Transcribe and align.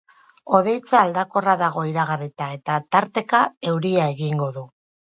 Hodeitza 0.59 1.01
aldakorra 1.01 1.55
dago 1.61 1.85
iragarrita, 1.91 2.49
eta, 2.59 2.81
tarteka, 2.99 3.45
euria 3.75 4.13
egingo 4.19 4.53
du. 4.61 4.69